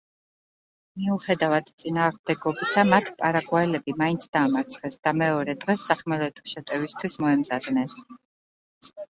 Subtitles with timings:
[1.01, 7.95] მიუხედავად წინააღმდეგობისა, მათ პარაგვაელები მაინც დაამარცხეს და მეორე დღეს სახმელეთო შეტევისთვის მოემზადნენ.